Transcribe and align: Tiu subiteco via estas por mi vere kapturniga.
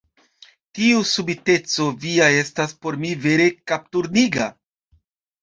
Tiu 0.77 1.03
subiteco 1.09 1.87
via 2.07 2.31
estas 2.39 2.75
por 2.87 2.99
mi 3.05 3.13
vere 3.27 3.47
kapturniga. 3.75 4.51